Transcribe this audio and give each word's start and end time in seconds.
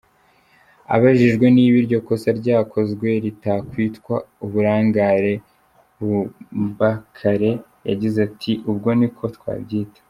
Abajijwe 0.95 1.45
niba 1.55 1.75
iryo 1.81 1.99
kosa 2.07 2.29
ryakozwe 2.39 3.07
ritakwitwa 3.23 4.15
“uburangare”, 4.45 5.33
Bumbakare 5.99 7.51
yagize 7.89 8.17
ati 8.29 8.51
“ubwo 8.69 8.89
ni 8.99 9.07
uko 9.09 9.25
twabyita”. 9.37 9.99